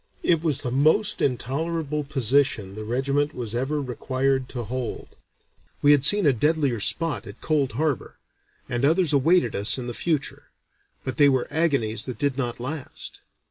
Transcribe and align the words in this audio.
It 0.23 0.41
was 0.41 0.61
"the 0.63 0.71
most 0.71 1.21
intolerable 1.21 2.03
position 2.03 2.73
the 2.73 2.83
regiment 2.83 3.35
was 3.35 3.53
ever 3.53 3.79
required 3.79 4.49
to 4.49 4.63
hold. 4.63 5.09
We 5.83 5.91
had 5.91 6.03
seen 6.03 6.25
a 6.25 6.33
deadlier 6.33 6.79
spot 6.79 7.27
at 7.27 7.39
Cold 7.39 7.73
Harbor, 7.73 8.17
and 8.67 8.83
others 8.83 9.13
awaited 9.13 9.55
us 9.55 9.77
in 9.77 9.85
the 9.85 9.93
future; 9.93 10.49
but 11.03 11.17
they 11.17 11.29
were 11.29 11.45
agonies 11.51 12.05
that 12.05 12.17
did 12.17 12.35
not 12.35 12.59
last. 12.59 13.19